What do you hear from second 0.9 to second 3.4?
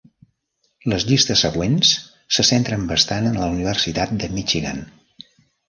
Les llistes següents se centren bastant en